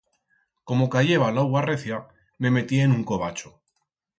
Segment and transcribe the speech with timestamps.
[0.69, 1.99] Como cayeba l'augua recia,
[2.45, 3.57] me metié en un covacho.